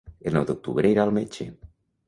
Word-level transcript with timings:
El 0.29 0.33
nou 0.37 0.47
d'octubre 0.51 0.93
irà 0.95 1.05
al 1.05 1.15
metge. 1.19 1.49